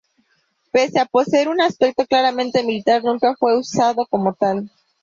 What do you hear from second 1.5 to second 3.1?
aspecto claramente militar,